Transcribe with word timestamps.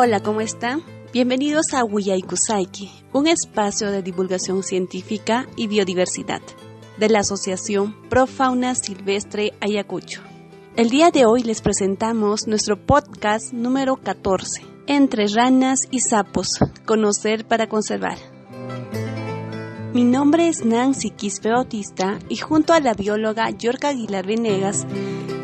Hola, 0.00 0.20
¿cómo 0.20 0.40
están? 0.40 0.84
Bienvenidos 1.12 1.74
a 1.74 1.82
Huillay-Kusaiki, 1.82 2.88
un 3.12 3.26
espacio 3.26 3.90
de 3.90 4.00
divulgación 4.00 4.62
científica 4.62 5.48
y 5.56 5.66
biodiversidad 5.66 6.40
de 6.98 7.08
la 7.08 7.18
Asociación 7.18 7.96
Pro 8.08 8.28
Fauna 8.28 8.76
Silvestre 8.76 9.54
Ayacucho. 9.60 10.22
El 10.76 10.88
día 10.88 11.10
de 11.10 11.26
hoy 11.26 11.42
les 11.42 11.62
presentamos 11.62 12.46
nuestro 12.46 12.76
podcast 12.76 13.52
número 13.52 13.96
14, 13.96 14.62
Entre 14.86 15.26
ranas 15.26 15.88
y 15.90 15.98
sapos, 15.98 16.60
conocer 16.86 17.44
para 17.44 17.66
conservar. 17.66 18.18
Mi 19.92 20.04
nombre 20.04 20.46
es 20.46 20.64
Nancy 20.64 21.10
Quispe 21.10 21.50
Bautista 21.50 22.20
y 22.28 22.36
junto 22.36 22.72
a 22.72 22.78
la 22.78 22.94
bióloga 22.94 23.50
Yorka 23.50 23.88
Aguilar 23.88 24.28
Venegas 24.28 24.86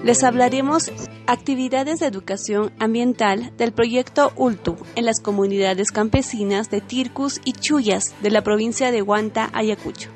les 0.04 0.22
hablaremos 0.22 0.92
actividades 1.26 2.00
de 2.00 2.06
educación 2.06 2.72
ambiental 2.78 3.52
del 3.56 3.72
proyecto 3.72 4.32
ULTU 4.36 4.76
en 4.94 5.04
las 5.04 5.20
comunidades 5.20 5.90
campesinas 5.90 6.70
de 6.70 6.80
Tircus 6.80 7.40
y 7.44 7.52
Chuyas 7.52 8.14
de 8.22 8.30
la 8.30 8.42
provincia 8.42 8.90
de 8.90 9.02
Huanta, 9.02 9.50
Ayacucho. 9.52 10.10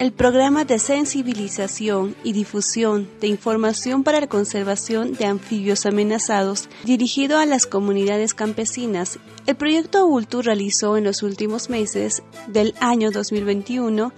El 0.00 0.12
programa 0.12 0.64
de 0.64 0.78
sensibilización 0.78 2.14
y 2.24 2.32
difusión 2.32 3.08
de 3.20 3.28
información 3.28 4.02
para 4.02 4.20
la 4.20 4.26
conservación 4.26 5.14
de 5.14 5.24
anfibios 5.24 5.86
amenazados 5.86 6.68
dirigido 6.84 7.38
a 7.38 7.46
las 7.46 7.64
comunidades 7.64 8.34
campesinas. 8.34 9.18
El 9.46 9.54
proyecto 9.54 10.04
ULTU 10.04 10.42
realizó 10.42 10.96
en 10.96 11.04
los 11.04 11.22
últimos 11.22 11.70
meses 11.70 12.22
del 12.48 12.74
año 12.80 13.12
2021 13.12 14.12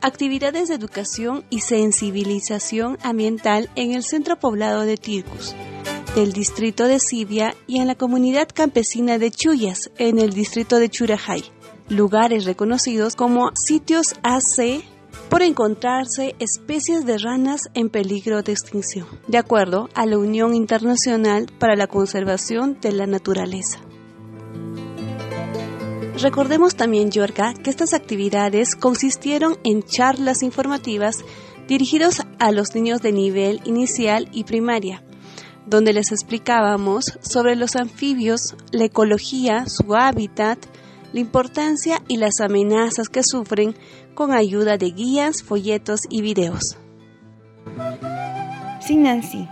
actividades 0.00 0.68
de 0.68 0.74
educación 0.74 1.44
y 1.50 1.60
sensibilización 1.60 2.98
ambiental 3.02 3.68
en 3.74 3.92
el 3.92 4.02
centro 4.02 4.38
poblado 4.38 4.82
de 4.82 4.96
Tircus, 4.96 5.54
del 6.14 6.32
distrito 6.32 6.84
de 6.84 7.00
Sibia 7.00 7.54
y 7.66 7.78
en 7.80 7.86
la 7.86 7.94
comunidad 7.94 8.48
campesina 8.52 9.18
de 9.18 9.30
Chuyas, 9.30 9.90
en 9.98 10.18
el 10.18 10.32
distrito 10.32 10.78
de 10.78 10.88
Churajay, 10.88 11.44
lugares 11.88 12.44
reconocidos 12.44 13.16
como 13.16 13.50
sitios 13.54 14.14
AC 14.22 14.82
por 15.28 15.42
encontrarse 15.42 16.34
especies 16.38 17.04
de 17.04 17.18
ranas 17.18 17.68
en 17.74 17.90
peligro 17.90 18.42
de 18.42 18.52
extinción, 18.52 19.06
de 19.26 19.38
acuerdo 19.38 19.88
a 19.94 20.06
la 20.06 20.18
Unión 20.18 20.54
Internacional 20.54 21.46
para 21.58 21.76
la 21.76 21.86
Conservación 21.86 22.78
de 22.80 22.92
la 22.92 23.06
Naturaleza. 23.06 23.80
Recordemos 26.20 26.74
también, 26.74 27.12
Yorka, 27.12 27.54
que 27.54 27.70
estas 27.70 27.94
actividades 27.94 28.74
consistieron 28.74 29.56
en 29.62 29.84
charlas 29.84 30.42
informativas 30.42 31.24
dirigidas 31.68 32.26
a 32.40 32.50
los 32.50 32.74
niños 32.74 33.00
de 33.02 33.12
nivel 33.12 33.60
inicial 33.64 34.28
y 34.32 34.42
primaria, 34.42 35.04
donde 35.66 35.92
les 35.92 36.10
explicábamos 36.10 37.18
sobre 37.22 37.54
los 37.54 37.76
anfibios, 37.76 38.56
la 38.72 38.86
ecología, 38.86 39.66
su 39.68 39.94
hábitat, 39.94 40.58
la 41.12 41.20
importancia 41.20 42.02
y 42.08 42.16
las 42.16 42.40
amenazas 42.40 43.08
que 43.08 43.22
sufren 43.22 43.76
con 44.14 44.32
ayuda 44.32 44.76
de 44.76 44.90
guías, 44.90 45.44
folletos 45.44 46.00
y 46.10 46.22
videos. 46.22 46.78
Sí, 48.80 48.96
Nancy. 48.96 49.48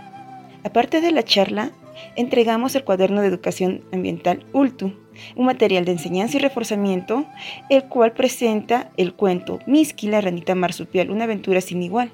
Aparte 0.65 0.99
de 0.99 1.13
la 1.13 1.23
charla, 1.23 1.71
entregamos 2.17 2.75
el 2.75 2.83
cuaderno 2.83 3.21
de 3.21 3.27
educación 3.27 3.85
ambiental 3.93 4.45
ULTU, 4.51 5.06
un 5.35 5.45
material 5.45 5.85
de 5.85 5.93
enseñanza 5.93 6.37
y 6.37 6.39
reforzamiento, 6.39 7.25
el 7.69 7.83
cual 7.85 8.13
presenta 8.13 8.91
el 8.97 9.13
cuento 9.13 9.59
Miski, 9.65 10.07
la 10.07 10.21
ranita 10.21 10.55
marsupial, 10.55 11.11
una 11.11 11.25
aventura 11.25 11.61
sin 11.61 11.83
igual. 11.83 12.11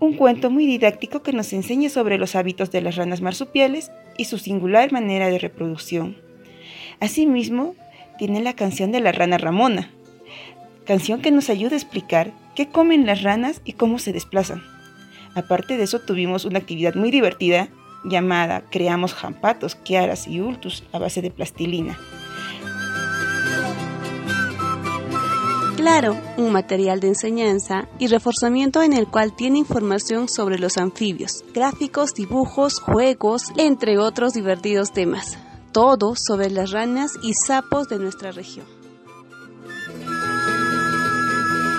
Un 0.00 0.14
cuento 0.14 0.50
muy 0.50 0.66
didáctico 0.66 1.22
que 1.22 1.32
nos 1.32 1.52
enseña 1.52 1.88
sobre 1.88 2.18
los 2.18 2.34
hábitos 2.34 2.70
de 2.70 2.80
las 2.80 2.96
ranas 2.96 3.20
marsupiales 3.20 3.90
y 4.18 4.24
su 4.24 4.38
singular 4.38 4.92
manera 4.92 5.28
de 5.28 5.38
reproducción. 5.38 6.16
Asimismo, 7.00 7.74
tiene 8.18 8.42
la 8.42 8.54
canción 8.54 8.92
de 8.92 9.00
la 9.00 9.12
rana 9.12 9.38
Ramona, 9.38 9.90
canción 10.84 11.20
que 11.20 11.30
nos 11.30 11.50
ayuda 11.50 11.74
a 11.74 11.78
explicar 11.78 12.32
qué 12.54 12.68
comen 12.68 13.06
las 13.06 13.22
ranas 13.22 13.60
y 13.64 13.72
cómo 13.72 13.98
se 13.98 14.12
desplazan. 14.12 14.62
Aparte 15.34 15.76
de 15.76 15.84
eso, 15.84 16.00
tuvimos 16.00 16.44
una 16.44 16.58
actividad 16.58 16.94
muy 16.94 17.10
divertida 17.10 17.68
llamada 18.04 18.64
Creamos 18.70 19.14
jampatos, 19.14 19.74
kiaras 19.74 20.26
y 20.26 20.40
ultus 20.40 20.84
a 20.92 20.98
base 20.98 21.22
de 21.22 21.30
plastilina. 21.30 21.98
Claro, 25.76 26.16
un 26.38 26.50
material 26.50 27.00
de 27.00 27.08
enseñanza 27.08 27.88
y 27.98 28.06
reforzamiento 28.06 28.82
en 28.82 28.94
el 28.94 29.06
cual 29.06 29.36
tiene 29.36 29.58
información 29.58 30.30
sobre 30.30 30.58
los 30.58 30.78
anfibios, 30.78 31.44
gráficos, 31.52 32.14
dibujos, 32.14 32.80
juegos, 32.80 33.52
entre 33.58 33.98
otros 33.98 34.32
divertidos 34.32 34.92
temas. 34.92 35.36
Todo 35.72 36.14
sobre 36.16 36.48
las 36.48 36.70
ranas 36.70 37.12
y 37.22 37.34
sapos 37.34 37.88
de 37.88 37.98
nuestra 37.98 38.32
región. 38.32 38.64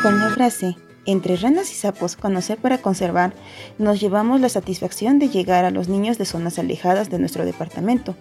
Con 0.03 0.19
la 0.19 0.29
frase 0.29 0.75
entre 1.05 1.35
ranas 1.35 1.71
y 1.71 1.75
sapos, 1.75 2.15
conocer 2.15 2.57
para 2.57 2.79
conservar, 2.79 3.33
nos 3.77 3.99
llevamos 3.99 4.41
la 4.41 4.49
satisfacción 4.49 5.19
de 5.19 5.29
llegar 5.29 5.65
a 5.65 5.71
los 5.71 5.87
niños 5.87 6.17
de 6.17 6.25
zonas 6.25 6.57
alejadas 6.57 7.09
de 7.09 7.19
nuestro 7.19 7.45
departamento, 7.45 8.15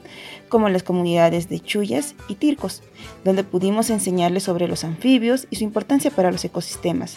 como 0.48 0.68
las 0.68 0.82
comunidades 0.82 1.48
de 1.48 1.60
Chuyas 1.60 2.14
y 2.28 2.34
Tircos, 2.34 2.82
donde 3.24 3.44
pudimos 3.44 3.90
enseñarles 3.90 4.42
sobre 4.42 4.68
los 4.68 4.84
anfibios 4.84 5.46
y 5.50 5.56
su 5.56 5.64
importancia 5.64 6.10
para 6.10 6.30
los 6.30 6.44
ecosistemas, 6.44 7.16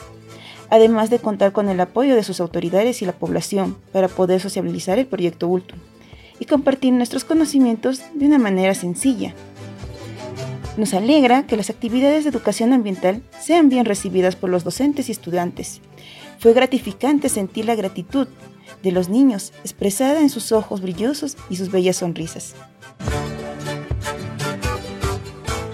además 0.69 1.09
de 1.09 1.19
contar 1.19 1.51
con 1.51 1.69
el 1.69 1.79
apoyo 1.79 2.15
de 2.15 2.23
sus 2.23 2.39
autoridades 2.39 3.01
y 3.01 3.05
la 3.05 3.13
población 3.13 3.77
para 3.91 4.07
poder 4.07 4.39
sociabilizar 4.39 4.99
el 4.99 5.07
proyecto 5.07 5.47
Ultum 5.47 5.79
y 6.39 6.45
compartir 6.45 6.93
nuestros 6.93 7.23
conocimientos 7.23 8.01
de 8.13 8.25
una 8.25 8.37
manera 8.37 8.73
sencilla, 8.73 9.33
nos 10.77 10.93
alegra 10.93 11.47
que 11.47 11.57
las 11.57 11.69
actividades 11.69 12.23
de 12.23 12.29
educación 12.29 12.71
ambiental 12.71 13.23
sean 13.39 13.67
bien 13.67 13.85
recibidas 13.85 14.35
por 14.35 14.49
los 14.49 14.63
docentes 14.63 15.09
y 15.09 15.11
estudiantes. 15.11 15.81
Fue 16.39 16.53
gratificante 16.53 17.29
sentir 17.29 17.65
la 17.65 17.75
gratitud 17.75 18.27
de 18.83 18.91
los 18.91 19.09
niños 19.09 19.53
expresada 19.63 20.21
en 20.21 20.29
sus 20.29 20.51
ojos 20.51 20.81
brillosos 20.81 21.35
y 21.49 21.55
sus 21.55 21.71
bellas 21.71 21.97
sonrisas. 21.97 22.53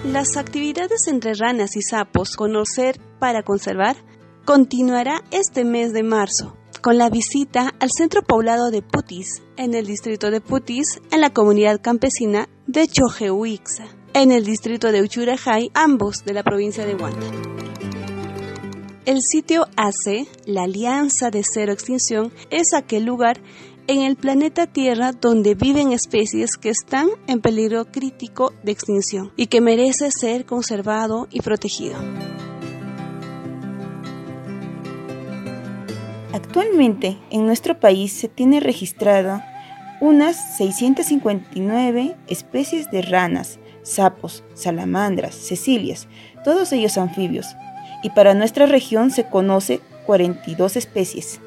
Las 0.06 0.38
actividades 0.38 1.08
entre 1.08 1.34
ranas 1.34 1.76
y 1.76 1.82
sapos 1.82 2.36
Conocer 2.36 3.00
para 3.20 3.44
Conservar 3.44 3.98
continuará 4.46 5.24
este 5.32 5.66
mes 5.66 5.92
de 5.92 6.04
marzo 6.04 6.56
con 6.82 6.98
la 6.98 7.10
visita 7.10 7.74
al 7.80 7.90
centro 7.92 8.24
poblado 8.24 8.70
de 8.70 8.82
Putis, 8.82 9.42
en 9.56 9.74
el 9.74 9.86
distrito 9.86 10.32
de 10.32 10.42
Putis, 10.42 11.00
en 11.12 11.22
la 11.22 11.30
comunidad 11.30 11.80
campesina 11.82 12.50
de 12.68 12.88
Chojehuixa 12.88 14.03
en 14.14 14.32
el 14.32 14.46
distrito 14.46 14.92
de 14.92 15.02
Uchurajay, 15.02 15.72
ambos 15.74 16.24
de 16.26 16.34
la 16.34 16.44
provincia 16.44 16.86
de 16.86 16.96
Huanta. 16.96 17.26
El 19.06 19.22
sitio 19.22 19.68
AC, 19.76 20.28
la 20.46 20.64
Alianza 20.64 21.30
de 21.30 21.44
Cero 21.44 21.74
Extinción, 21.74 22.32
es 22.50 22.74
aquel 22.74 23.04
lugar 23.04 23.42
en 23.88 24.02
el 24.02 24.16
planeta 24.16 24.66
Tierra 24.66 25.12
donde 25.12 25.56
viven 25.56 25.92
especies 25.92 26.58
que 26.58 26.70
están 26.70 27.10
en 27.28 27.42
peligro 27.42 27.86
crítico 27.86 28.54
de 28.64 28.72
extinción 28.72 29.34
y 29.36 29.48
que 29.48 29.60
merece 29.60 30.10
ser 30.12 30.46
conservado 30.46 31.28
y 31.32 31.42
protegido. 31.42 31.98
Actualmente 36.32 37.18
en 37.30 37.46
nuestro 37.46 37.80
país 37.80 38.14
se 38.14 38.30
tiene 38.30 38.60
registrado 38.60 39.42
unas 40.00 40.58
659 40.58 42.16
especies 42.28 42.90
de 42.90 43.02
ranas, 43.02 43.60
sapos, 43.84 44.44
salamandras, 44.54 45.36
cecilias, 45.36 46.08
todos 46.44 46.72
ellos 46.72 46.98
anfibios, 46.98 47.56
y 48.02 48.10
para 48.10 48.34
nuestra 48.34 48.66
región 48.66 49.12
se 49.12 49.26
conoce 49.26 49.82
42 50.06 50.76
especies. 50.76 51.40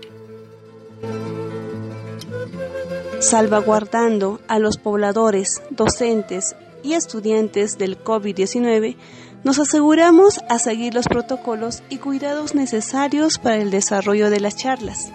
Salvaguardando 3.19 4.41
a 4.47 4.59
los 4.59 4.77
pobladores, 4.77 5.63
docentes 5.71 6.55
y 6.83 6.95
estudiantes 6.95 7.79
del 7.79 8.03
COVID-19, 8.03 8.97
nos 9.43 9.59
aseguramos 9.59 10.41
a 10.49 10.59
seguir 10.59 10.95
los 10.95 11.07
protocolos 11.07 11.83
y 11.89 11.99
cuidados 11.99 12.55
necesarios 12.55 13.39
para 13.39 13.57
el 13.57 13.71
desarrollo 13.71 14.31
de 14.31 14.41
las 14.41 14.57
charlas. 14.57 15.13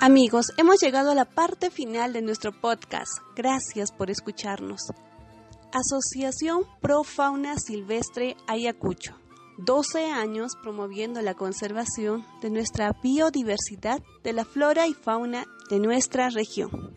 Amigos, 0.00 0.52
hemos 0.56 0.80
llegado 0.80 1.10
a 1.10 1.14
la 1.16 1.24
parte 1.24 1.70
final 1.70 2.12
de 2.12 2.22
nuestro 2.22 2.52
podcast. 2.52 3.10
Gracias 3.34 3.90
por 3.90 4.12
escucharnos. 4.12 4.80
Asociación 5.72 6.62
Pro 6.80 7.02
Fauna 7.02 7.56
Silvestre 7.58 8.36
Ayacucho. 8.46 9.16
12 9.58 10.12
años 10.12 10.52
promoviendo 10.62 11.20
la 11.20 11.34
conservación 11.34 12.24
de 12.40 12.50
nuestra 12.50 12.92
biodiversidad 13.02 14.00
de 14.22 14.32
la 14.32 14.44
flora 14.44 14.86
y 14.86 14.94
fauna 14.94 15.46
de 15.68 15.80
nuestra 15.80 16.28
región. 16.30 16.96